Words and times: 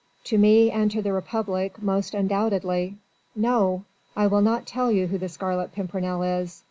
To 0.23 0.37
me 0.39 0.71
and 0.71 0.89
to 0.89 1.03
the 1.03 1.13
Republic 1.13 1.79
most 1.79 2.15
undoubtedly. 2.15 2.97
No! 3.35 3.83
I 4.17 4.25
will 4.25 4.41
not 4.41 4.65
tell 4.65 4.91
you 4.91 5.05
who 5.05 5.19
the 5.19 5.29
Scarlet 5.29 5.73
Pimpernel 5.73 6.23
is. 6.23 6.59